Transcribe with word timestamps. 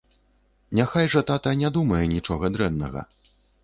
Няхай 0.79 1.11
жа 1.15 1.23
тата 1.29 1.55
не 1.61 1.73
думае 1.79 2.03
нічога 2.17 2.55
дрэннага. 2.57 3.09